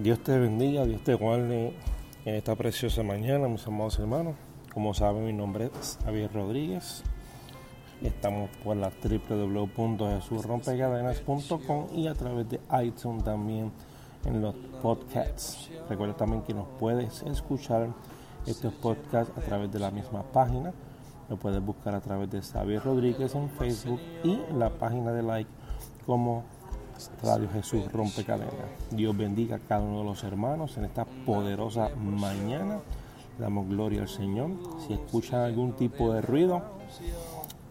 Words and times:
Dios 0.00 0.18
te 0.24 0.36
bendiga, 0.36 0.84
Dios 0.84 1.04
te 1.04 1.14
guarde 1.14 1.72
en 2.24 2.34
esta 2.34 2.56
preciosa 2.56 3.04
mañana, 3.04 3.46
mis 3.46 3.64
amados 3.64 3.96
hermanos. 4.00 4.34
Como 4.72 4.92
saben, 4.92 5.24
mi 5.24 5.32
nombre 5.32 5.70
es 5.80 6.00
Javier 6.04 6.32
Rodríguez. 6.32 7.04
Estamos 8.02 8.50
por 8.64 8.76
la 8.76 8.90
www.jesurrompecadenas.com 8.90 11.86
y 11.94 12.08
a 12.08 12.14
través 12.14 12.48
de 12.48 12.60
iTunes 12.82 13.22
también 13.22 13.70
en 14.24 14.42
los 14.42 14.56
podcasts. 14.82 15.70
Recuerda 15.88 16.16
también 16.16 16.42
que 16.42 16.54
nos 16.54 16.66
puedes 16.80 17.22
escuchar 17.22 17.90
estos 18.46 18.74
podcasts 18.74 19.32
a 19.38 19.42
través 19.42 19.70
de 19.70 19.78
la 19.78 19.92
misma 19.92 20.24
página. 20.24 20.72
Lo 21.28 21.36
puedes 21.36 21.64
buscar 21.64 21.94
a 21.94 22.00
través 22.00 22.28
de 22.32 22.42
Xavier 22.42 22.82
Rodríguez 22.82 23.36
en 23.36 23.48
Facebook 23.48 24.00
y 24.24 24.40
la 24.58 24.70
página 24.70 25.12
de 25.12 25.22
like 25.22 25.50
como 26.04 26.42
Radio 27.22 27.48
Jesús 27.52 27.90
Rompe 27.92 28.24
Cadena. 28.24 28.50
Dios 28.90 29.16
bendiga 29.16 29.56
a 29.56 29.58
cada 29.58 29.80
uno 29.82 29.98
de 29.98 30.04
los 30.04 30.24
hermanos 30.24 30.76
en 30.76 30.84
esta 30.84 31.04
poderosa 31.04 31.90
mañana. 31.96 32.80
Damos 33.38 33.68
gloria 33.68 34.02
al 34.02 34.08
Señor. 34.08 34.50
Si 34.86 34.94
escuchan 34.94 35.40
algún 35.40 35.72
tipo 35.72 36.12
de 36.12 36.22
ruido, 36.22 36.62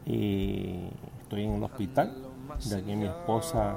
estoy 0.06 1.44
en 1.44 1.54
el 1.54 1.64
hospital, 1.64 2.14
de 2.66 2.76
aquí 2.76 2.96
mi 2.96 3.06
esposa 3.06 3.76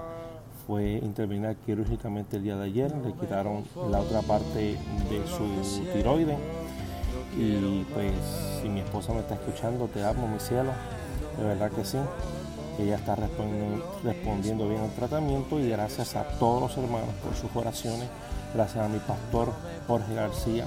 fue 0.66 0.94
intervenida 0.94 1.54
quirúrgicamente 1.54 2.38
el 2.38 2.42
día 2.42 2.56
de 2.56 2.64
ayer, 2.64 2.92
le 2.96 3.12
quitaron 3.12 3.64
la 3.88 4.00
otra 4.00 4.20
parte 4.22 4.76
de 5.08 5.26
su 5.28 5.84
tiroide 5.92 6.36
y 7.38 7.84
pues 7.94 8.12
si 8.60 8.68
mi 8.68 8.80
esposa 8.80 9.12
me 9.12 9.20
está 9.20 9.34
escuchando, 9.34 9.86
te 9.86 10.02
amo 10.02 10.26
mi 10.26 10.40
cielo, 10.40 10.72
de 11.38 11.44
verdad 11.44 11.70
que 11.70 11.84
sí, 11.84 11.98
ella 12.78 12.96
está 12.96 13.16
respondiendo 13.16 14.68
bien 14.68 14.82
al 14.82 14.90
tratamiento 14.90 15.58
y 15.58 15.68
gracias 15.70 16.14
a 16.16 16.24
todos 16.38 16.60
los 16.60 16.76
hermanos 16.76 17.14
por 17.22 17.34
sus 17.34 17.54
oraciones, 17.54 18.08
gracias 18.54 18.84
a 18.84 18.88
mi 18.88 18.98
pastor 18.98 19.52
Jorge 19.86 20.14
García, 20.14 20.66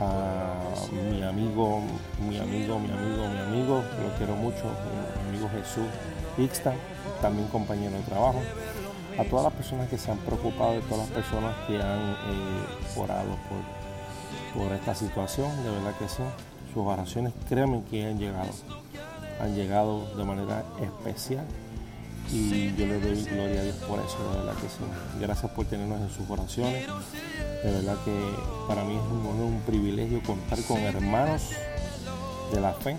a 0.00 0.54
mi 0.92 1.22
amigo, 1.22 1.80
mi 2.26 2.38
amigo, 2.38 2.78
mi 2.78 2.90
amigo, 2.90 3.28
mi 3.28 3.38
amigo, 3.38 3.82
lo 4.02 4.16
quiero 4.16 4.34
mucho, 4.36 4.64
mi 5.22 5.28
amigo 5.28 5.50
Jesús 5.50 5.84
Ixta, 6.38 6.74
también 7.20 7.46
compañero 7.48 7.96
de 7.96 8.02
trabajo, 8.02 8.40
a 9.18 9.24
todas 9.24 9.44
las 9.44 9.52
personas 9.52 9.88
que 9.88 9.98
se 9.98 10.10
han 10.10 10.18
preocupado, 10.18 10.72
de 10.72 10.80
todas 10.82 11.08
las 11.08 11.10
personas 11.10 11.54
que 11.66 11.76
han 11.76 12.10
eh, 12.10 12.96
orado 12.96 13.36
por, 13.48 14.62
por 14.62 14.72
esta 14.72 14.94
situación, 14.94 15.50
de 15.62 15.70
verdad 15.70 15.94
que 15.98 16.08
sí, 16.08 16.22
sus 16.72 16.84
oraciones 16.84 17.32
créanme 17.48 17.82
que 17.90 18.06
han 18.06 18.18
llegado 18.18 18.50
han 19.44 19.54
llegado 19.54 20.06
de 20.16 20.24
manera 20.24 20.64
especial 20.80 21.44
y 22.32 22.74
yo 22.74 22.86
le 22.86 23.00
doy 23.00 23.22
gloria 23.24 23.60
a 23.60 23.64
Dios 23.64 23.76
por 23.86 23.98
eso, 24.00 24.16
de 24.30 24.38
verdad 24.38 24.54
que 24.54 24.68
sí. 24.68 25.20
Gracias 25.20 25.52
por 25.52 25.66
tenernos 25.66 26.00
en 26.00 26.10
sus 26.10 26.28
oraciones. 26.28 26.86
De 27.62 27.70
verdad 27.70 27.96
que 28.04 28.18
para 28.66 28.82
mí 28.84 28.94
es 28.94 29.02
un 29.02 29.26
honor, 29.26 29.46
un 29.46 29.60
privilegio 29.60 30.22
contar 30.22 30.60
con 30.62 30.78
hermanos 30.78 31.50
de 32.52 32.60
la 32.60 32.72
fe 32.72 32.96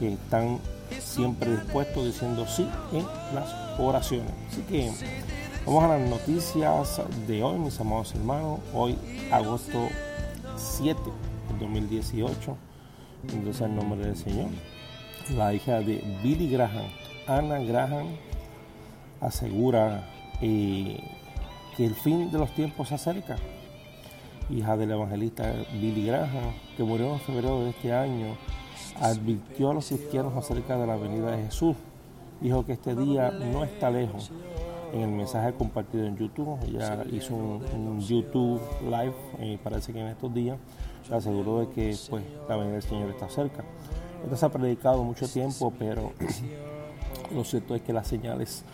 que 0.00 0.14
están 0.14 0.58
siempre 1.00 1.52
dispuestos 1.52 2.04
diciendo 2.04 2.46
sí 2.48 2.68
en 2.92 3.06
las 3.34 3.48
oraciones. 3.78 4.32
Así 4.50 4.62
que 4.62 4.92
vamos 5.64 5.84
a 5.84 5.88
las 5.96 6.08
noticias 6.08 7.00
de 7.26 7.42
hoy, 7.42 7.58
mis 7.58 7.78
amados 7.80 8.14
hermanos. 8.14 8.58
Hoy, 8.74 8.98
agosto 9.30 9.88
7 10.56 11.00
de 11.52 11.64
2018. 11.64 12.56
Entonces, 13.32 13.62
el 13.62 13.74
nombre 13.74 14.00
del 14.00 14.16
Señor 14.16 14.48
la 15.30 15.52
hija 15.52 15.80
de 15.80 16.02
Billy 16.22 16.48
Graham, 16.50 16.86
Anna 17.26 17.58
Graham, 17.58 18.08
asegura 19.20 20.04
eh, 20.40 20.98
que 21.76 21.84
el 21.84 21.94
fin 21.94 22.30
de 22.30 22.38
los 22.38 22.54
tiempos 22.54 22.88
se 22.88 22.94
acerca. 22.94 23.36
Hija 24.48 24.76
del 24.76 24.92
evangelista 24.92 25.52
Billy 25.72 26.06
Graham, 26.06 26.52
que 26.76 26.84
murió 26.84 27.14
en 27.14 27.20
febrero 27.20 27.64
de 27.64 27.70
este 27.70 27.92
año, 27.92 28.36
advirtió 29.00 29.70
a 29.70 29.74
los 29.74 29.88
cristianos 29.88 30.36
acerca 30.36 30.76
de 30.76 30.86
la 30.86 30.96
venida 30.96 31.32
de 31.32 31.44
Jesús. 31.44 31.76
Dijo 32.40 32.64
que 32.64 32.72
este 32.72 32.94
día 32.94 33.30
no 33.30 33.64
está 33.64 33.90
lejos. 33.90 34.30
En 34.92 35.00
el 35.00 35.10
mensaje 35.10 35.52
compartido 35.52 36.06
en 36.06 36.16
YouTube, 36.16 36.58
ella 36.68 37.04
hizo 37.10 37.34
un, 37.34 38.00
YouTube 38.00 38.60
live, 38.84 39.14
eh, 39.40 39.58
parece 39.62 39.92
que 39.92 40.00
en 40.00 40.06
estos 40.06 40.32
días, 40.32 40.58
se 41.06 41.14
aseguró 41.14 41.60
de 41.60 41.68
que 41.70 41.96
pues, 42.08 42.22
la 42.48 42.56
venida 42.56 42.74
del 42.74 42.82
Señor 42.82 43.10
está 43.10 43.28
cerca. 43.28 43.64
Esto 44.24 44.36
se 44.36 44.46
ha 44.46 44.48
predicado 44.48 45.02
mucho 45.04 45.28
tiempo, 45.28 45.72
pero 45.78 46.12
lo 47.34 47.44
cierto 47.44 47.74
es 47.74 47.82
que 47.82 47.92
las 47.92 48.06
señales 48.06 48.64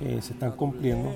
eh, 0.00 0.20
se 0.22 0.32
están 0.32 0.52
cumpliendo. 0.52 1.12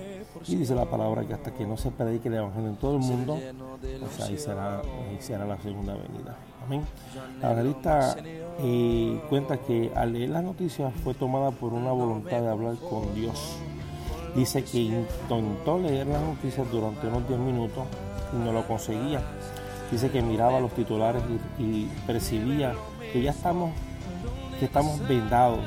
Y 0.47 0.57
dice 0.57 0.75
la 0.75 0.85
palabra 0.85 1.25
que 1.25 1.35
hasta 1.35 1.53
que 1.53 1.67
no 1.67 1.77
se 1.77 1.91
predique 1.91 2.29
el 2.29 2.35
Evangelio 2.35 2.69
en 2.69 2.77
todo 2.77 2.93
el 2.93 3.01
mundo, 3.01 3.39
pues 3.81 4.21
ahí 4.21 4.39
será, 4.39 4.83
será 5.19 5.45
la 5.47 5.59
segunda 5.61 5.95
venida. 5.95 6.37
Amén. 6.65 6.85
La 7.41 7.53
evangelista 7.53 8.17
eh, 8.61 9.21
cuenta 9.29 9.57
que 9.57 9.91
al 9.97 10.13
leer 10.13 10.31
las 10.31 10.45
noticias 10.45 10.93
fue 11.03 11.15
tomada 11.15 11.51
por 11.51 11.73
una 11.73 11.91
voluntad 11.93 12.41
de 12.41 12.49
hablar 12.49 12.77
con 12.77 13.15
Dios. 13.15 13.57
Dice 14.37 14.63
que 14.63 14.79
intentó 14.79 15.79
leer 15.79 16.07
las 16.07 16.23
noticias 16.23 16.71
durante 16.71 17.07
unos 17.07 17.27
10 17.27 17.41
minutos 17.41 17.85
y 18.33 18.37
no 18.37 18.53
lo 18.53 18.67
conseguía. 18.67 19.23
Dice 19.91 20.11
que 20.11 20.21
miraba 20.21 20.61
los 20.61 20.73
titulares 20.73 21.23
y 21.59 21.87
percibía 22.07 22.75
que 23.13 23.23
ya 23.23 23.31
estamos, 23.31 23.73
que 24.59 24.65
estamos 24.65 25.07
vendados 25.07 25.61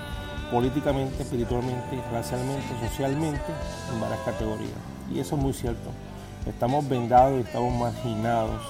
políticamente, 0.51 1.23
espiritualmente, 1.23 2.01
racialmente, 2.11 2.67
socialmente, 2.87 3.51
en 3.93 4.01
varias 4.01 4.19
categorías. 4.21 4.71
Y 5.13 5.19
eso 5.19 5.35
es 5.35 5.41
muy 5.41 5.53
cierto. 5.53 5.89
Estamos 6.45 6.87
vendados 6.87 7.39
y 7.39 7.41
estamos 7.41 7.79
marginados. 7.79 8.61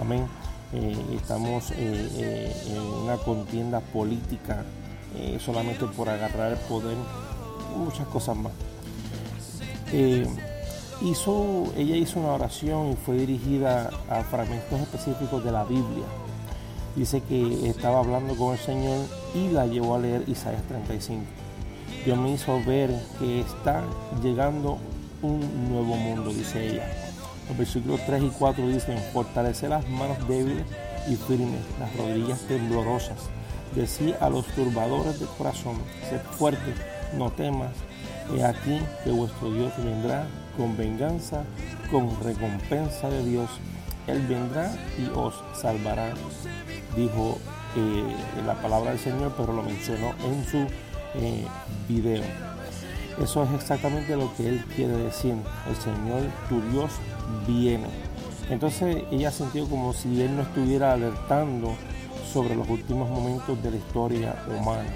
Amén. 0.00 0.26
Eh, 0.72 0.96
estamos 1.16 1.72
eh, 1.72 1.76
eh, 1.76 2.66
en 2.68 2.80
una 2.80 3.16
contienda 3.16 3.80
política 3.80 4.64
solamente 5.44 5.84
por 5.86 6.08
agarrar 6.08 6.52
el 6.52 6.58
poder 6.58 6.96
muchas 7.76 8.06
cosas 8.06 8.36
más. 8.36 8.52
hizo, 11.02 11.64
ella 11.76 11.96
hizo 11.96 12.20
una 12.20 12.34
oración 12.34 12.92
y 12.92 12.94
fue 12.94 13.16
dirigida 13.16 13.90
a 14.08 14.22
fragmentos 14.22 14.80
específicos 14.80 15.42
de 15.42 15.50
la 15.50 15.64
Biblia 15.64 16.04
dice 16.96 17.22
que 17.22 17.68
estaba 17.68 18.00
hablando 18.00 18.34
con 18.36 18.54
el 18.54 18.58
Señor 18.58 18.98
y 19.34 19.48
la 19.48 19.66
llevó 19.66 19.96
a 19.96 19.98
leer 19.98 20.24
Isaías 20.26 20.62
35. 20.68 21.22
Dios 22.04 22.18
me 22.18 22.32
hizo 22.32 22.62
ver 22.64 22.90
que 23.18 23.40
está 23.40 23.82
llegando 24.22 24.78
un 25.22 25.70
nuevo 25.70 25.96
mundo, 25.96 26.30
dice 26.30 26.66
ella. 26.66 26.90
Los 27.48 27.58
versículos 27.58 28.00
3 28.06 28.22
y 28.22 28.28
4 28.28 28.68
dicen, 28.68 28.98
fortalecer 29.12 29.70
las 29.70 29.88
manos 29.88 30.16
débiles 30.28 30.64
y 31.08 31.16
firmes, 31.16 31.60
las 31.78 31.94
rodillas 31.96 32.40
temblorosas. 32.42 33.18
Decir 33.74 34.16
a 34.20 34.30
los 34.30 34.46
turbadores 34.46 35.20
de 35.20 35.26
corazón, 35.26 35.76
sed 36.08 36.20
fuertes, 36.38 36.76
no 37.16 37.30
temas, 37.30 37.72
he 38.36 38.42
aquí 38.44 38.80
que 39.04 39.10
vuestro 39.10 39.52
Dios 39.52 39.72
vendrá 39.78 40.26
con 40.56 40.76
venganza, 40.76 41.42
con 41.90 42.08
recompensa 42.22 43.08
de 43.08 43.24
Dios. 43.24 43.50
Él 44.12 44.26
vendrá 44.26 44.72
y 44.98 45.08
os 45.16 45.34
salvará 45.54 46.12
dijo 46.96 47.38
eh, 47.76 48.16
la 48.46 48.54
palabra 48.54 48.90
del 48.90 48.98
Señor, 48.98 49.32
pero 49.36 49.52
lo 49.52 49.62
mencionó 49.62 50.12
en 50.24 50.44
su 50.44 50.58
eh, 51.14 51.46
video. 51.88 52.24
Eso 53.22 53.44
es 53.44 53.52
exactamente 53.52 54.16
lo 54.16 54.34
que 54.36 54.48
él 54.48 54.64
quiere 54.74 54.96
decir. 54.96 55.34
El 55.68 55.76
Señor, 55.76 56.22
tu 56.48 56.60
Dios, 56.70 56.90
viene. 57.46 57.86
Entonces 58.48 59.04
ella 59.10 59.30
sintió 59.30 59.68
como 59.68 59.92
si 59.92 60.20
él 60.22 60.36
no 60.36 60.42
estuviera 60.42 60.92
alertando 60.92 61.74
sobre 62.32 62.54
los 62.56 62.68
últimos 62.68 63.08
momentos 63.08 63.62
de 63.62 63.70
la 63.70 63.76
historia 63.76 64.42
humana. 64.48 64.88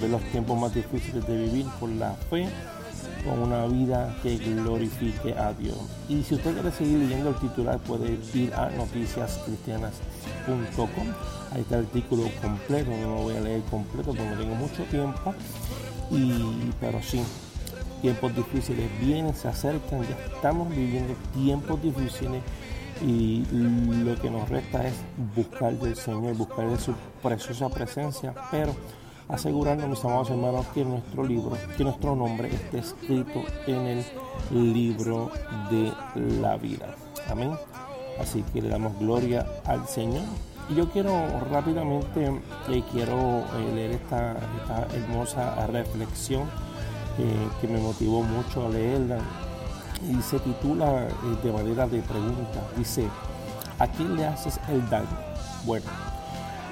Ver 0.00 0.10
los 0.10 0.22
tiempos 0.24 0.58
más 0.58 0.74
difíciles 0.74 1.26
de 1.26 1.36
vivir 1.36 1.66
por 1.80 1.88
la 1.88 2.12
fe 2.30 2.46
con 3.24 3.40
una 3.40 3.66
vida 3.66 4.16
que 4.22 4.36
glorifique 4.36 5.34
a 5.34 5.52
Dios. 5.52 5.76
Y 6.08 6.22
si 6.22 6.34
usted 6.34 6.54
quiere 6.54 6.72
seguir 6.72 6.98
leyendo 6.98 7.30
el 7.30 7.36
titular, 7.36 7.78
puede 7.78 8.18
ir 8.34 8.52
a 8.54 8.70
noticiascristianas.com. 8.70 10.88
Ahí 11.52 11.62
está 11.62 11.78
el 11.78 11.86
artículo 11.86 12.24
completo, 12.40 12.90
no 12.90 13.16
lo 13.16 13.22
voy 13.22 13.36
a 13.36 13.40
leer 13.40 13.62
completo 13.70 14.08
porque 14.08 14.28
no 14.28 14.36
tengo 14.36 14.54
mucho 14.54 14.82
tiempo. 14.84 15.34
Y, 16.10 16.70
pero 16.80 17.02
sí, 17.02 17.22
tiempos 18.00 18.34
difíciles 18.34 18.88
vienen, 19.00 19.34
se 19.34 19.48
acercan, 19.48 20.02
ya 20.02 20.16
estamos 20.34 20.70
viviendo 20.70 21.14
tiempos 21.34 21.82
difíciles 21.82 22.42
y 23.00 23.44
lo 23.52 24.16
que 24.16 24.30
nos 24.30 24.48
resta 24.48 24.86
es 24.86 24.94
buscar 25.36 25.74
del 25.74 25.96
Señor, 25.96 26.36
buscar 26.36 26.68
de 26.68 26.78
su 26.78 26.94
preciosa 27.22 27.68
presencia, 27.68 28.34
pero 28.50 28.74
asegurando, 29.28 29.86
mis 29.86 30.04
amados 30.04 30.30
hermanos, 30.30 30.66
que 30.74 30.84
nuestro 30.84 31.24
libro, 31.24 31.56
que 31.76 31.84
nuestro 31.84 32.16
nombre 32.16 32.48
esté 32.48 32.78
escrito 32.78 33.42
en 33.66 33.86
el 33.86 34.72
libro 34.72 35.30
de 35.70 35.92
la 36.40 36.56
vida. 36.56 36.94
Amén. 37.30 37.52
Así 38.20 38.42
que 38.52 38.62
le 38.62 38.68
damos 38.68 38.98
gloria 38.98 39.46
al 39.64 39.86
Señor. 39.86 40.22
Y 40.70 40.74
yo 40.74 40.90
quiero 40.90 41.12
rápidamente, 41.50 42.26
eh, 42.68 42.82
quiero 42.92 43.16
eh, 43.16 43.72
leer 43.74 43.92
esta, 43.92 44.36
hermosa 44.94 45.66
reflexión 45.66 46.42
eh, 47.18 47.48
que 47.60 47.68
me 47.68 47.78
motivó 47.78 48.22
mucho 48.22 48.66
a 48.66 48.68
leerla. 48.68 49.18
y 50.08 50.20
se 50.22 50.38
titula 50.38 51.06
eh, 51.08 51.10
de 51.42 51.52
manera 51.52 51.86
de 51.86 52.00
pregunta. 52.02 52.62
Dice, 52.76 53.08
¿a 53.78 53.86
quién 53.86 54.16
le 54.16 54.26
haces 54.26 54.60
el 54.68 54.88
daño? 54.90 55.08
Bueno, 55.64 55.86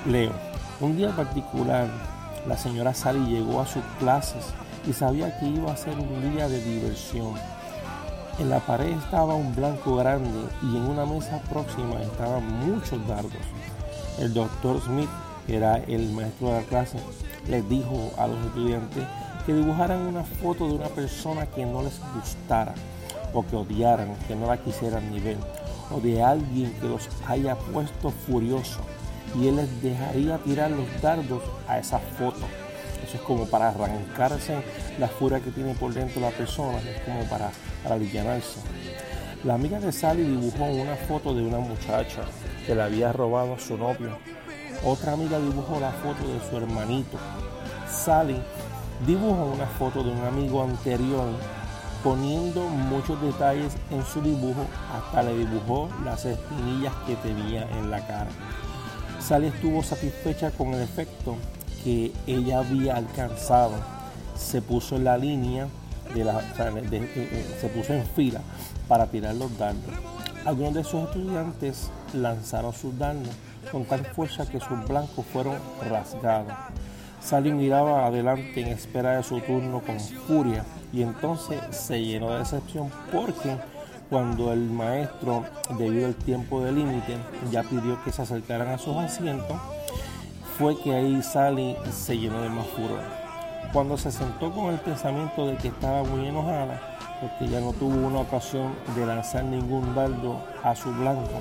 leo. 0.04 0.32
Un 0.80 0.96
día 0.96 1.10
particular, 1.16 1.88
la 2.46 2.56
señora 2.56 2.94
Sally 2.94 3.26
llegó 3.26 3.60
a 3.60 3.66
sus 3.66 3.82
clases 3.98 4.44
y 4.88 4.92
sabía 4.92 5.36
que 5.38 5.46
iba 5.46 5.72
a 5.72 5.76
ser 5.76 5.98
un 5.98 6.32
día 6.32 6.48
de 6.48 6.62
diversión. 6.62 7.34
En 8.38 8.50
la 8.50 8.60
pared 8.60 8.90
estaba 8.90 9.34
un 9.34 9.54
blanco 9.54 9.96
grande 9.96 10.48
y 10.62 10.76
en 10.76 10.82
una 10.82 11.04
mesa 11.04 11.40
próxima 11.50 12.00
estaban 12.02 12.46
muchos 12.66 13.04
dardos. 13.08 13.32
El 14.20 14.32
doctor 14.32 14.80
Smith, 14.80 15.08
que 15.46 15.56
era 15.56 15.78
el 15.78 16.12
maestro 16.12 16.48
de 16.48 16.60
la 16.60 16.62
clase, 16.62 16.98
les 17.48 17.68
dijo 17.68 18.12
a 18.16 18.26
los 18.28 18.38
estudiantes 18.46 19.04
que 19.44 19.54
dibujaran 19.54 20.00
una 20.02 20.22
foto 20.22 20.68
de 20.68 20.74
una 20.74 20.88
persona 20.88 21.46
que 21.46 21.66
no 21.66 21.82
les 21.82 22.00
gustara 22.14 22.74
o 23.32 23.44
que 23.44 23.56
odiaran, 23.56 24.14
que 24.28 24.36
no 24.36 24.46
la 24.46 24.58
quisieran 24.58 25.10
ni 25.10 25.18
ver, 25.18 25.36
o 25.90 26.00
de 26.00 26.22
alguien 26.22 26.72
que 26.80 26.88
los 26.88 27.08
haya 27.26 27.56
puesto 27.56 28.10
furioso 28.10 28.80
y 29.38 29.48
él 29.48 29.56
les 29.56 29.82
dejaría 29.82 30.38
tirar 30.38 30.70
los 30.70 30.86
dardos 31.00 31.42
a 31.68 31.78
esa 31.78 31.98
foto. 31.98 32.40
Eso 33.04 33.16
es 33.16 33.22
como 33.22 33.46
para 33.46 33.68
arrancarse 33.68 34.62
la 34.98 35.08
furia 35.08 35.40
que 35.40 35.50
tiene 35.50 35.74
por 35.74 35.92
dentro 35.92 36.20
la 36.20 36.30
persona, 36.30 36.78
es 36.78 37.00
como 37.02 37.22
para, 37.24 37.50
para. 37.82 37.96
La 39.44 39.54
amiga 39.54 39.78
de 39.78 39.92
Sally 39.92 40.22
dibujó 40.22 40.64
una 40.64 40.96
foto 40.96 41.34
de 41.34 41.42
una 41.42 41.58
muchacha 41.58 42.22
que 42.66 42.74
le 42.74 42.82
había 42.82 43.12
robado 43.12 43.54
a 43.54 43.60
su 43.60 43.76
novio. 43.76 44.18
Otra 44.84 45.12
amiga 45.12 45.38
dibujó 45.38 45.78
la 45.78 45.92
foto 45.92 46.26
de 46.26 46.40
su 46.48 46.56
hermanito. 46.56 47.18
Sally 47.88 48.40
dibujó 49.06 49.52
una 49.54 49.66
foto 49.66 50.02
de 50.02 50.10
un 50.10 50.24
amigo 50.24 50.62
anterior 50.62 51.28
poniendo 52.02 52.68
muchos 52.68 53.20
detalles 53.20 53.76
en 53.90 54.04
su 54.04 54.20
dibujo, 54.20 54.64
hasta 54.94 55.22
le 55.22 55.36
dibujó 55.38 55.88
las 56.04 56.24
espinillas 56.24 56.94
que 57.06 57.16
tenía 57.16 57.68
en 57.78 57.90
la 57.90 58.06
cara. 58.06 58.28
Sally 59.26 59.48
estuvo 59.48 59.82
satisfecha 59.82 60.52
con 60.52 60.72
el 60.72 60.82
efecto 60.82 61.34
que 61.82 62.12
ella 62.28 62.60
había 62.60 62.94
alcanzado. 62.94 63.72
Se 64.38 64.62
puso 64.62 64.94
en 64.94 65.02
la 65.02 65.18
línea, 65.18 65.66
de 66.14 66.22
la, 66.22 66.38
eh, 66.38 66.92
eh, 66.92 67.56
se 67.60 67.68
puso 67.68 67.92
en 67.92 68.06
fila 68.06 68.40
para 68.86 69.08
tirar 69.08 69.34
los 69.34 69.58
dardos. 69.58 69.92
Algunos 70.44 70.74
de 70.74 70.84
sus 70.84 71.02
estudiantes 71.06 71.90
lanzaron 72.14 72.72
sus 72.72 72.96
dardos 72.96 73.34
con 73.72 73.84
tal 73.84 74.06
fuerza 74.06 74.48
que 74.48 74.60
sus 74.60 74.86
blancos 74.86 75.26
fueron 75.32 75.56
rasgados. 75.90 76.52
Sally 77.20 77.50
miraba 77.50 78.06
adelante 78.06 78.60
en 78.60 78.68
espera 78.68 79.16
de 79.16 79.24
su 79.24 79.40
turno 79.40 79.82
con 79.84 79.98
furia 79.98 80.64
y 80.92 81.02
entonces 81.02 81.58
se 81.72 82.00
llenó 82.00 82.30
de 82.30 82.38
decepción 82.38 82.92
porque 83.10 83.56
cuando 84.08 84.52
el 84.52 84.70
maestro, 84.70 85.44
debido 85.78 86.06
al 86.06 86.14
tiempo 86.14 86.62
de 86.62 86.72
límite, 86.72 87.16
ya 87.50 87.62
pidió 87.62 88.02
que 88.04 88.12
se 88.12 88.22
acercaran 88.22 88.68
a 88.68 88.78
sus 88.78 88.96
asientos, 88.96 89.56
fue 90.58 90.78
que 90.80 90.94
ahí 90.94 91.22
Sally 91.22 91.76
se 91.92 92.16
llenó 92.16 92.40
de 92.40 92.48
más 92.48 92.66
furor. 92.68 93.00
Cuando 93.72 93.98
se 93.98 94.12
sentó 94.12 94.52
con 94.52 94.66
el 94.66 94.78
pensamiento 94.78 95.46
de 95.46 95.56
que 95.56 95.68
estaba 95.68 96.02
muy 96.04 96.26
enojada, 96.26 96.80
porque 97.20 97.50
ya 97.50 97.60
no 97.60 97.72
tuvo 97.72 98.06
una 98.06 98.20
ocasión 98.20 98.74
de 98.94 99.06
lanzar 99.06 99.44
ningún 99.44 99.94
dardo 99.94 100.40
a 100.62 100.74
su 100.74 100.90
blanco, 100.92 101.40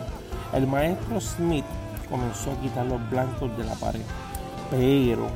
el 0.54 0.66
maestro 0.68 1.22
Smith 1.22 1.66
comenzó 2.10 2.52
a 2.52 2.62
quitar 2.62 2.86
los 2.86 3.10
blancos 3.10 3.56
de 3.58 3.64
la 3.64 3.76
pared. 3.76 4.02
Pero 4.72 5.28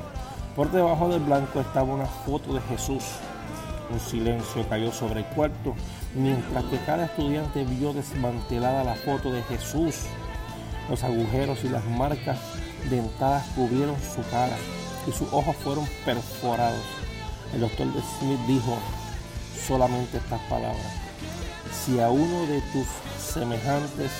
por 0.55 0.71
debajo 0.71 1.09
del 1.09 1.21
blanco 1.21 1.59
estaba 1.59 1.93
una 1.93 2.05
foto 2.05 2.53
de 2.53 2.61
Jesús. 2.61 3.03
Un 3.91 3.99
silencio 3.99 4.67
cayó 4.69 4.91
sobre 4.91 5.21
el 5.21 5.25
cuarto 5.27 5.75
mientras 6.15 6.63
que 6.65 6.77
cada 6.85 7.05
estudiante 7.05 7.63
vio 7.63 7.93
desmantelada 7.93 8.83
la 8.83 8.95
foto 8.95 9.31
de 9.31 9.41
Jesús. 9.43 9.95
Los 10.89 11.03
agujeros 11.03 11.63
y 11.63 11.69
las 11.69 11.85
marcas 11.85 12.39
dentadas 12.89 13.45
cubrieron 13.55 13.95
su 13.99 14.21
cara 14.29 14.57
y 15.07 15.11
sus 15.11 15.31
ojos 15.33 15.55
fueron 15.57 15.87
perforados. 16.05 16.83
El 17.53 17.61
doctor 17.61 17.87
Smith 18.19 18.39
dijo 18.47 18.77
solamente 19.67 20.17
estas 20.17 20.41
palabras. 20.41 20.85
Si 21.71 21.99
a 21.99 22.09
uno 22.09 22.45
de 22.45 22.61
tus 22.73 22.87
semejantes 23.19 24.11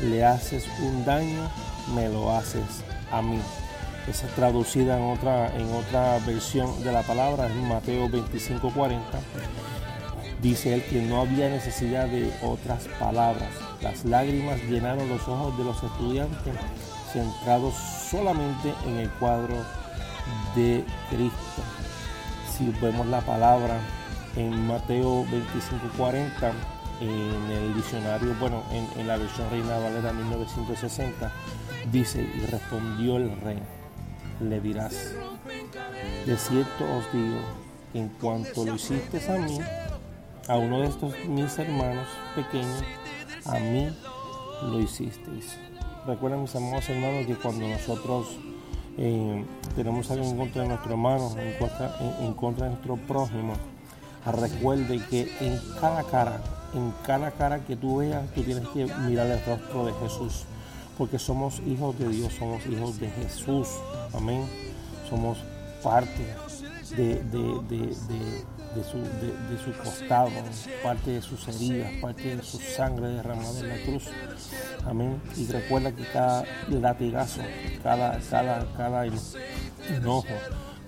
le 0.00 0.24
haces 0.24 0.64
un 0.80 1.04
daño, 1.04 1.50
me 1.94 2.08
lo 2.08 2.32
haces 2.32 2.84
a 3.10 3.20
mí. 3.20 3.40
Es 4.08 4.22
traducida 4.34 4.96
en 4.98 5.04
otra, 5.04 5.54
en 5.54 5.70
otra 5.70 6.18
versión 6.26 6.82
de 6.82 6.92
la 6.92 7.02
palabra, 7.02 7.46
en 7.46 7.68
Mateo 7.68 8.08
25:40. 8.08 9.20
Dice 10.40 10.72
él 10.72 10.82
que 10.84 11.02
no 11.02 11.20
había 11.20 11.50
necesidad 11.50 12.06
de 12.06 12.32
otras 12.42 12.84
palabras. 12.98 13.50
Las 13.82 14.06
lágrimas 14.06 14.62
llenaron 14.62 15.08
los 15.10 15.28
ojos 15.28 15.58
de 15.58 15.64
los 15.64 15.82
estudiantes 15.82 16.54
centrados 17.12 17.74
solamente 18.10 18.72
en 18.86 18.96
el 18.96 19.10
cuadro 19.10 19.56
de 20.56 20.84
Cristo. 21.10 21.62
Si 22.56 22.70
vemos 22.80 23.06
la 23.08 23.20
palabra 23.20 23.78
en 24.36 24.66
Mateo 24.66 25.26
25:40, 25.26 26.52
en 27.00 27.50
el 27.50 27.74
diccionario, 27.74 28.34
bueno, 28.40 28.62
en, 28.72 29.06
la 29.06 29.16
versión 29.16 29.50
Reina 29.50 29.78
Valera 29.78 30.12
1960, 30.12 31.30
dice, 31.92 32.22
y 32.22 32.46
respondió 32.46 33.18
el 33.18 33.38
rey, 33.40 33.58
le 34.40 34.60
dirás, 34.60 35.14
de 36.26 36.36
cierto 36.36 36.84
os 36.84 37.12
digo, 37.12 37.40
en 37.94 38.08
cuanto 38.20 38.64
lo 38.64 38.74
hiciste 38.74 39.20
a 39.30 39.38
mí, 39.38 39.58
a 40.46 40.56
uno 40.56 40.80
de 40.80 40.88
estos 40.88 41.14
mis 41.26 41.58
hermanos 41.58 42.06
pequeños, 42.34 42.82
a 43.44 43.58
mí 43.58 43.88
lo 44.62 44.80
hicisteis. 44.80 45.56
Recuerden 46.06 46.42
mis 46.42 46.54
amados 46.54 46.88
hermanos 46.88 47.26
que 47.26 47.34
cuando 47.36 47.68
nosotros 47.68 48.38
eh, 48.96 49.44
tenemos 49.76 50.10
algo 50.10 50.24
en 50.24 50.36
contra 50.36 50.62
de 50.62 50.68
nuestro 50.68 50.90
hermano, 50.90 51.34
contra, 51.58 51.96
en, 52.20 52.34
contra 52.34 52.64
de 52.64 52.70
nuestro 52.72 52.96
prójimo, 52.96 53.54
recuerde 54.26 55.00
que 55.10 55.30
en 55.40 55.60
cada 55.80 56.02
cara, 56.04 56.40
en 56.74 56.92
cada 57.04 57.30
cara 57.30 57.60
que 57.60 57.76
tú 57.76 57.98
veas, 57.98 58.28
tú 58.34 58.42
tienes 58.42 58.66
que 58.68 58.86
mirar 59.06 59.26
el 59.26 59.44
rostro 59.44 59.86
de 59.86 59.92
Jesús, 59.94 60.44
porque 60.98 61.18
somos 61.18 61.60
hijos 61.60 61.96
de 61.96 62.08
Dios, 62.08 62.32
somos 62.36 62.66
hijos 62.66 62.98
de 62.98 63.08
Jesús, 63.08 63.68
amén. 64.12 64.44
Somos 65.08 65.38
parte 65.82 66.26
de, 66.96 67.22
de, 67.22 68.84
su, 68.84 68.98
de, 68.98 69.58
su, 69.64 69.72
costado, 69.82 70.30
parte 70.82 71.12
de 71.12 71.22
sus 71.22 71.46
heridas, 71.48 71.92
parte 72.02 72.36
de 72.36 72.42
su 72.42 72.58
sangre 72.58 73.08
derramada 73.08 73.60
en 73.60 73.68
la 73.68 73.76
cruz. 73.84 74.08
Amén. 74.84 75.22
Y 75.36 75.46
recuerda 75.46 75.92
que 75.92 76.04
cada 76.12 76.44
latigazo, 76.68 77.40
cada, 77.82 78.18
cada, 78.28 78.66
cada 78.76 79.06
enojo, 79.06 80.26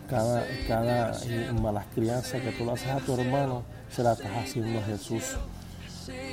cada, 0.09 0.45
cada 0.67 1.21
eh, 1.25 1.53
malas 1.53 1.87
crianza 1.95 2.41
que 2.41 2.51
tú 2.51 2.65
le 2.65 2.73
haces 2.73 2.89
a 2.89 2.99
tu 2.99 3.15
hermano, 3.15 3.63
se 3.91 4.03
la 4.03 4.13
estás 4.13 4.33
haciendo 4.37 4.81
a 4.81 4.83
Jesús. 4.83 5.37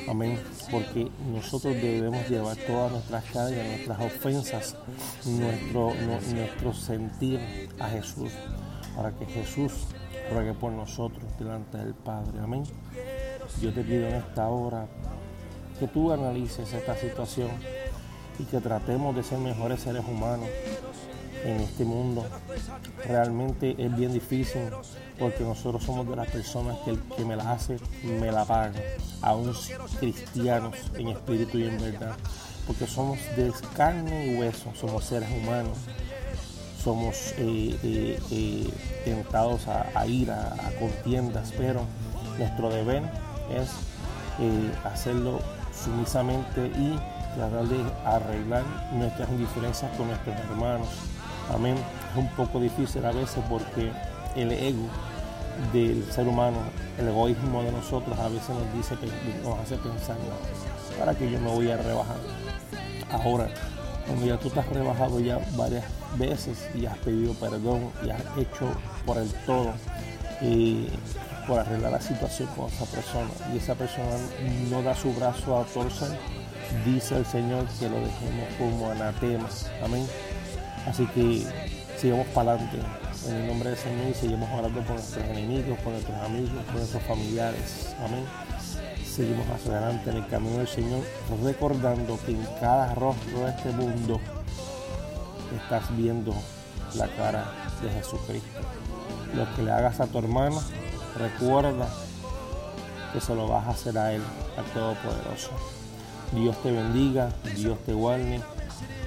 Amén. 0.07 0.39
Porque 0.71 1.09
nosotros 1.31 1.75
debemos 1.75 2.27
llevar 2.29 2.57
todas 2.57 2.91
nuestras 2.91 3.23
cargas, 3.25 3.67
nuestras 3.67 3.99
ofensas, 3.99 4.75
nuestro, 5.25 5.93
nuestro 6.33 6.73
sentir 6.73 7.69
a 7.79 7.89
Jesús, 7.89 8.31
para 8.95 9.11
que 9.11 9.25
Jesús 9.25 9.73
ruegue 10.31 10.53
por 10.53 10.71
nosotros 10.71 11.23
delante 11.37 11.77
del 11.77 11.93
Padre. 11.93 12.39
Amén. 12.41 12.63
Yo 13.61 13.73
te 13.73 13.81
pido 13.83 14.07
en 14.07 14.15
esta 14.15 14.49
hora 14.49 14.87
que 15.79 15.87
tú 15.87 16.11
analices 16.11 16.73
esta 16.73 16.95
situación 16.95 17.49
y 18.39 18.43
que 18.43 18.59
tratemos 18.59 19.15
de 19.15 19.23
ser 19.23 19.39
mejores 19.39 19.81
seres 19.81 20.03
humanos 20.07 20.47
en 21.43 21.61
este 21.61 21.85
mundo. 21.85 22.25
Realmente 23.05 23.75
es 23.77 23.95
bien 23.95 24.13
difícil 24.13 24.61
porque 25.19 25.43
nosotros 25.43 25.83
somos 25.83 26.07
de 26.07 26.15
las 26.15 26.29
personas 26.29 26.77
que 26.85 26.91
el 26.91 26.99
que 27.15 27.25
me 27.25 27.35
la 27.35 27.51
hace 27.51 27.77
me 28.03 28.31
la 28.31 28.45
paga, 28.45 28.79
aún 29.21 29.53
cristianos 29.99 30.75
en 30.95 31.09
espíritu 31.09 31.57
y 31.57 31.63
en 31.65 31.79
verdad, 31.79 32.15
porque 32.67 32.85
somos 32.85 33.19
de 33.35 33.51
carne 33.75 34.27
y 34.27 34.35
hueso, 34.37 34.71
somos 34.75 35.05
seres 35.05 35.29
humanos, 35.31 35.77
somos 36.83 37.33
eh, 37.37 37.77
eh, 37.83 38.19
eh, 38.31 38.69
tentados 39.03 39.67
a, 39.67 39.87
a 39.93 40.05
ir 40.07 40.31
a, 40.31 40.55
contiendas, 40.79 41.53
pero 41.57 41.81
nuestro 42.37 42.69
deber 42.69 43.03
es 43.49 43.69
hacerlo 44.85 45.39
sumisamente 45.83 46.67
y 46.67 46.97
tratar 47.35 47.67
de 47.67 47.83
arreglar 48.05 48.63
nuestras 48.93 49.37
diferencias 49.37 49.91
con 49.97 50.07
nuestros 50.07 50.35
hermanos. 50.37 50.87
Amén. 51.53 51.75
Es 52.11 52.17
un 52.17 52.29
poco 52.29 52.59
difícil 52.59 53.05
a 53.05 53.11
veces 53.11 53.43
porque 53.49 53.91
el 54.35 54.51
ego 54.51 54.87
del 55.73 56.03
ser 56.11 56.27
humano, 56.27 56.57
el 56.97 57.07
egoísmo 57.07 57.63
de 57.63 57.71
nosotros 57.71 58.17
a 58.19 58.27
veces 58.27 58.49
nos 58.49 58.73
dice 58.73 58.95
que 58.95 59.07
nos 59.43 59.59
hace 59.59 59.75
pensar, 59.77 60.17
para 60.99 61.15
que 61.15 61.29
yo 61.29 61.39
me 61.39 61.49
voy 61.49 61.71
a 61.71 61.77
rebajar. 61.77 62.17
Ahora, 63.11 63.49
cuando 64.05 64.25
ya 64.25 64.37
tú 64.37 64.49
te 64.49 64.59
has 64.59 64.69
rebajado 64.69 65.19
ya 65.19 65.39
varias 65.55 65.83
veces 66.17 66.69
y 66.75 66.85
has 66.85 66.97
pedido 66.99 67.33
perdón 67.33 67.91
y 68.05 68.09
has 68.09 68.21
hecho 68.37 68.71
por 69.05 69.17
el 69.17 69.31
todo, 69.45 69.73
y 70.41 70.87
por 71.47 71.59
arreglar 71.59 71.91
la 71.93 72.01
situación 72.01 72.47
con 72.55 72.67
esa 72.67 72.85
persona 72.85 73.29
y 73.53 73.57
esa 73.57 73.75
persona 73.75 74.17
no 74.69 74.81
da 74.83 74.93
su 74.93 75.13
brazo 75.13 75.57
a 75.57 75.63
torcer, 75.65 76.17
dice 76.85 77.17
el 77.17 77.25
Señor 77.25 77.65
que 77.79 77.89
lo 77.89 77.95
dejemos 77.95 78.53
como 78.59 78.91
anatema. 78.91 79.47
Amén. 79.83 80.05
Así 80.87 81.05
que 81.07 81.45
sigamos 81.99 82.27
para 82.27 82.53
adelante 82.53 82.79
en 83.27 83.35
el 83.35 83.47
nombre 83.47 83.69
del 83.71 83.77
Señor 83.77 84.07
y 84.09 84.13
seguimos 84.13 84.49
orando 84.49 84.79
por 84.81 84.91
nuestros 84.91 85.25
enemigos, 85.25 85.77
por 85.79 85.91
nuestros 85.91 86.17
amigos, 86.17 86.63
por 86.65 86.75
nuestros 86.75 87.03
familiares. 87.03 87.95
Amén. 87.99 88.23
Seguimos 89.05 89.45
hacia 89.49 89.71
adelante 89.73 90.11
en 90.11 90.17
el 90.17 90.27
camino 90.27 90.57
del 90.59 90.67
Señor, 90.67 91.03
recordando 91.43 92.17
que 92.25 92.31
en 92.31 92.47
cada 92.61 92.95
rostro 92.95 93.39
de 93.39 93.49
este 93.49 93.71
mundo 93.71 94.19
estás 95.61 95.83
viendo 95.97 96.33
la 96.95 97.07
cara 97.07 97.51
de 97.81 97.89
Jesucristo. 97.89 98.59
Lo 99.35 99.53
que 99.55 99.63
le 99.63 99.71
hagas 99.71 99.99
a 99.99 100.07
tu 100.07 100.19
hermano, 100.19 100.61
recuerda 101.17 101.89
que 103.11 103.19
se 103.19 103.35
lo 103.35 103.47
vas 103.47 103.67
a 103.67 103.71
hacer 103.71 103.97
a 103.97 104.13
Él, 104.13 104.21
al 104.55 104.65
Todopoderoso. 104.65 105.49
Dios 106.31 106.55
te 106.63 106.71
bendiga, 106.71 107.29
Dios 107.55 107.77
te 107.85 107.93
guarde. 107.93 108.35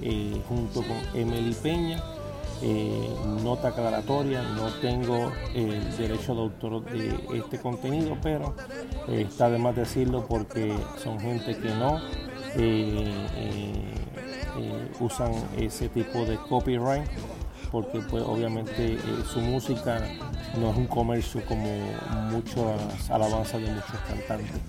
eh, 0.00 0.40
junto 0.48 0.82
con 0.82 0.96
Emily 1.12 1.54
Peña. 1.54 2.02
Eh, 2.62 3.10
nota 3.42 3.68
aclaratoria, 3.68 4.42
no 4.42 4.72
tengo 4.80 5.32
el 5.54 5.94
derecho 5.98 6.34
de 6.34 6.40
autor 6.40 6.82
de 6.84 7.14
este 7.36 7.58
contenido, 7.58 8.16
pero 8.22 8.54
está 9.08 9.50
de 9.50 9.58
más 9.58 9.76
decirlo 9.76 10.24
porque 10.26 10.74
son 11.02 11.20
gente 11.20 11.58
que 11.58 11.68
no 11.68 12.00
usan 15.00 15.32
ese 15.56 15.88
tipo 15.88 16.24
de 16.24 16.36
copyright 16.36 17.08
porque 17.74 17.98
pues 18.08 18.22
obviamente 18.22 18.94
eh, 18.94 18.98
su 19.32 19.40
música 19.40 20.00
no 20.56 20.70
es 20.70 20.76
un 20.76 20.86
comercio 20.86 21.44
como 21.44 21.68
muchas 22.30 23.10
alabanzas 23.10 23.60
de 23.60 23.68
muchos 23.68 23.98
cantantes. 24.06 24.60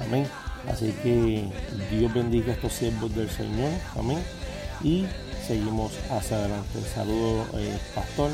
Amén. 0.00 0.24
Así 0.70 0.92
que 1.02 1.48
Dios 1.90 2.14
bendiga 2.14 2.52
a 2.52 2.54
estos 2.54 2.72
siervos 2.74 3.12
del 3.12 3.28
Señor. 3.28 3.72
Amén. 3.98 4.22
Y 4.84 5.04
seguimos 5.44 5.94
hacia 6.12 6.36
adelante. 6.36 6.80
Saludo 6.94 7.44
eh, 7.54 7.76
pastor, 7.92 8.30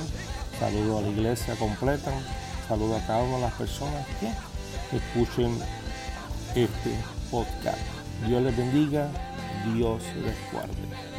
saludo 0.59 0.99
a 0.99 1.01
la 1.01 1.09
iglesia 1.09 1.55
completa, 1.57 2.13
saludo 2.69 2.97
a 2.97 3.07
cada 3.07 3.23
una 3.23 3.37
de 3.37 3.41
las 3.41 3.55
personas 3.55 4.07
que 4.21 4.97
escuchen 4.99 5.57
este 6.55 6.95
podcast. 7.31 8.00
Dios 8.27 8.43
les 8.43 8.57
bendiga, 8.57 9.09
Dios 9.75 10.03
les 10.23 10.53
guarde. 10.53 11.10